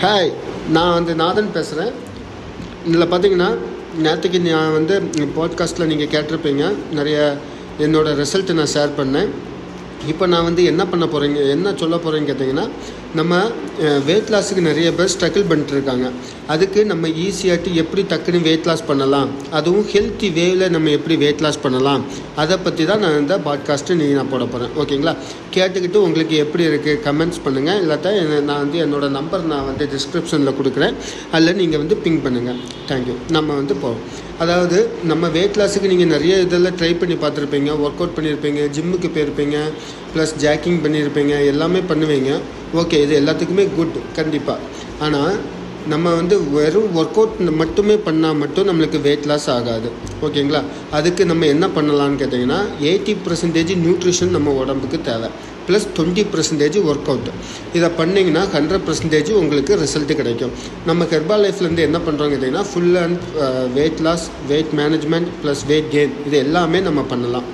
[0.00, 0.32] Hi
[0.70, 1.92] நான் வந்து நாதன் பேசுகிறேன்
[2.86, 3.54] இதில் பார்த்தீங்கன்னா
[4.02, 5.00] நேற்றுக்கு நான் வந்து
[5.36, 6.74] பாட்காஸ்ட்டில் நீங்கள் கேட்டிருப்பீங்க.
[6.92, 7.36] நிறைய
[7.78, 9.28] என்னோடய ரிசல்ட்டை நான் ஷேர் பண்ணேன்.
[10.08, 12.68] இப்போ நான் வந்து என்ன பண்ண போகிறீங்க என்ன சொல்ல போகிறேன்னு கேட்டிங்கன்னா
[13.14, 13.50] நம்ம
[14.04, 16.10] வெயிட் லாஸுக்கு நிறைய பேர் ஸ்ட்ரகிள் பண்ணிட்டுருக்காங்க
[16.46, 21.62] அதுக்கு நம்ம ஈஸியாகிட்டு எப்படி டக்குன்னு வெயிட் லாஸ் பண்ணலாம் அதுவும் ஹெல்த்தி வேவில் நம்ம எப்படி வெயிட் லாஸ்
[21.62, 22.04] பண்ணலாம்
[22.36, 25.14] அதை பற்றி தான் நான் இந்த பாட்காஸ்ட்டு நீங்கள் நான் போட போகிறேன் ஓகேங்களா?
[25.54, 30.94] கேட்டுக்கிட்டு உங்களுக்கு எப்படி இருக்குது கமெண்ட்ஸ் பண்ணுங்கள் இல்லாட்டா நான் வந்து என்னோடய நம்பர் நான் வந்து டிஸ்கிரிப்ஷனில் கொடுக்குறேன்.
[31.32, 32.56] அதில் நீங்கள் வந்து பிங் பண்ணுங்கள்
[32.88, 34.76] தேங்க்யூ நம்ம வந்து போவோம் அதாவது
[35.10, 37.70] நம்ம வெயிட் லாஸுக்கு நீங்கள் நிறைய இதெல்லாம் ட்ரை பண்ணி பார்த்துருப்பீங்க.
[37.84, 39.56] ஒர்க் அவுட் பண்ணியிருப்பீங்க ஜிம்முக்கு போயிருப்பீங்க
[40.12, 42.30] ப்ளஸ் ஜாக்கிங் பண்ணியிருப்பீங்க எல்லாமே பண்ணுவீங்க.
[42.82, 44.68] ஓகே இது எல்லாத்துக்குமே குட் கண்டிப்பாக
[45.06, 45.34] ஆனால்
[45.92, 49.88] நம்ம வந்து வெறும் ஒர்க் அவுட் மட்டுமே பண்ணால் மட்டும் நம்மளுக்கு வெயிட் லாஸ் ஆகாது.
[50.26, 50.60] ஓகேங்களா
[50.96, 55.30] அதுக்கு நம்ம என்ன பண்ணலான்னு கேட்டிங்கன்னா எயிட்டி பர்சன்டேஜ் நியூட்ரிஷன் நம்ம உடம்புக்கு தேவை.
[55.70, 57.30] Plus twenty percentage work out
[57.78, 60.52] இதை பண்ணிங்கன்னா ஹண்ட்ரட் பர்சன்டேஜ் உங்களுக்கு ரிசல்ட் கிடைக்கும்.
[60.90, 63.22] நம்ம ஹெர்பா லைஃப்லேருந்து என்ன பண்ணுறோம் கேட்டிங்கன்னா full and
[63.78, 67.48] weight loss weight management plus weight gain இது எல்லாமே நம்ம பண்ணலாம்.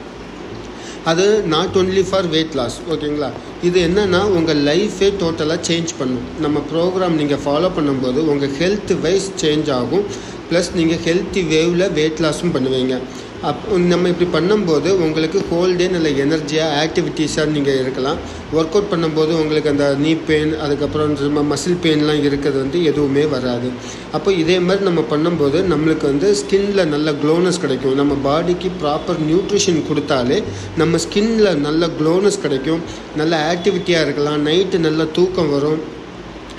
[1.10, 3.28] அது not only for weight loss ஓகேங்களா?
[3.66, 6.24] இது என்னென்னா உங்கள் லைஃபே டோட்டலாக சேஞ்ச் பண்ணும்.
[6.44, 10.04] நம்ம ப்ரோக்ராம் நீங்கள் ஃபாலோ பண்ணும்போது உங்கள் ஹெல்த் வைஸ் சேஞ்ச் ஆகும்.
[10.48, 12.96] ப்ளஸ் நீங்கள் ஹெல்த்தி வேவில் வெயிட் லாஸும் பண்ணுவீங்க.
[13.42, 18.18] அப் நம்ம இப்படி பண்ணும்போது உங்களுக்கு ஹோல் டே நல்ல எனர்ஜியாக ஆக்டிவிட்டீஸாக நீங்கள் இருக்கலாம்.
[18.56, 23.70] ஒர்க் அவுட் பண்ணும்போது உங்களுக்கு அந்த நீ பெயின் அதுக்கப்புறம் சும்மா மசில் பெயின்லாம் இருக்கிறது வந்து எதுவுமே வராது.
[24.12, 27.94] அப்போ இதே மாதிரி நம்ம பண்ணும்போது நம்மளுக்கு வந்து ஸ்கின்ல நல்ல க்ளோனஸ் கிடைக்கும்.
[27.94, 30.42] நம்ம பாடிக்கு ப்ராப்பர் நியூட்ரிஷன் கொடுத்தாலே
[30.76, 32.80] நம்ம ஸ்கின்ல நல்ல க்ளோனஸ் கிடைக்கும்.
[33.16, 34.46] நல்ல ஆக்டிவிட்டியாக இருக்கலாம்.
[34.46, 35.94] நைட்டு நல்ல தூக்கம் வரும்.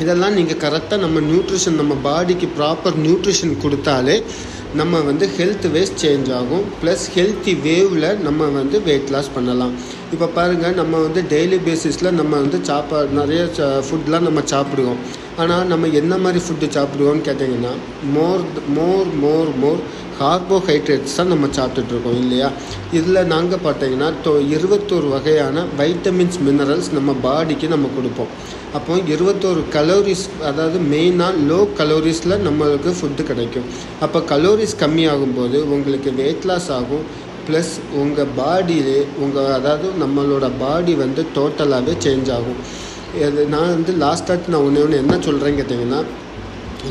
[0.01, 4.15] இதெல்லாம் நீங்கள் கரெக்டாக நம்ம நியூட்ரிஷன் நம்ம பாடிக்கு ப்ராப்பர் நியூட்ரிஷன் கொடுத்தாலே
[4.79, 6.65] நம்ம வந்து ஹெல்த் வேஸ் சேஞ்ச் ஆகும்.
[6.79, 9.73] ப்ளஸ் ஹெல்த்தி வேவில் நம்ம வந்து வெயிட் லாஸ் பண்ணலாம்.
[10.13, 13.41] இப்போ பாருங்கள் நம்ம வந்து டெய்லி பேசிஸில் நம்ம வந்து சாப்பா நிறைய
[13.87, 14.99] ஃபுட்லாம் நம்ம சாப்பிடுவோம்.
[15.41, 17.71] ஆனால் நம்ம என்ன மாதிரி ஃபுட்டு சாப்பிடுவோம்னு கேட்டிங்கன்னா
[18.15, 18.43] மோர்
[18.77, 19.81] மோர் மோர் மோர்
[20.19, 22.47] கார்போஹைட்ரேட்ஸ் தான் நம்ம சாப்பிட்டுட்ருக்கோம் இல்லையா?
[22.99, 28.31] இதில் நாங்கள் பார்த்தீங்கன்னா தொ இருபத்தோரு வகையான வைட்டமின்ஸ் மினரல்ஸ் நம்ம பாடிக்கு நம்ம கொடுப்போம்.
[28.77, 33.69] அப்போ இருபத்தோரு கலோரிஸ் அதாவது மெயினாக லோ கலோரிஸில் நம்மளுக்கு ஃபுட்டு கிடைக்கும்.
[34.07, 37.05] அப்போ கலோரிஸ் கம்மியாகும்போது உங்களுக்கு வெயிட் லாஸ் ஆகும்.
[37.47, 42.59] ப்ளஸ் உங்கள் பாடியிலே உங்கள் அதாவது நம்மளோட பாடி வந்து டோட்டலாகவே சேஞ்ச் ஆகும்.
[43.15, 46.01] இது நான் வந்து லாஸ்ட்டாக நான் ஒன்று ஒன்று என்ன சொல்கிறேன்னு கேட்டிங்கன்னா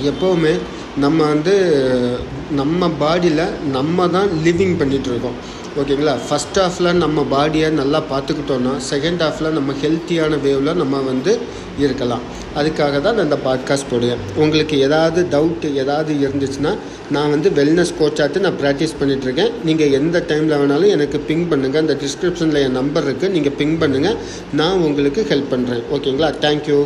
[0.02, 0.54] எப்போவுமே
[0.96, 1.54] நம்ம வந்து
[2.50, 5.38] நம்ம பாடியில் நம்ம தான் லிவிங் பண்ணிகிட்ருக்கோம்
[5.80, 6.16] ஓகேங்களா?
[6.28, 11.32] ஃபஸ்ட் ஹாஃபில் நம்ம பாடியை நல்லா பார்த்துக்கிட்டோன்னா செகண்ட் ஹாஃபில் நம்ம ஹெல்த்தியான வேவில் நம்ம வந்து
[11.78, 12.22] இருக்கலாம்.
[12.54, 16.72] அதுக்காக தான் நான் இந்த பாட்காஸ்ட் போடுவேன் உங்களுக்கு ஏதாவது டவுட்டு ஏதாவது இருந்துச்சுன்னா
[17.10, 21.96] நான் வந்து வெல்னஸ் கோச்சாட்டு நான் ப்ராக்டிஸ் பண்ணிகிட்ருக்கேன் நீங்கள் எந்த டைமில் வேணாலும் எனக்கு பிங் பண்ணுங்கள் அந்த
[22.02, 24.16] டிஸ்கிரிப்ஷனில் என் நம்பர் இருக்குது நீங்கள் பிங் பண்ணுங்கள்
[24.52, 26.30] நான் உங்களுக்கு ஹெல்ப் பண்ணுறேன் ஓகேங்களா?
[26.40, 26.78] தேங்க்யூ